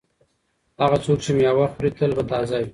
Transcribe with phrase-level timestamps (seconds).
[0.81, 2.67] هغه څوک چې مېوه خوري تل به تازه وي.